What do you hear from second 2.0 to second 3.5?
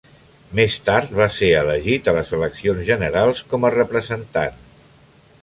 a les eleccions generals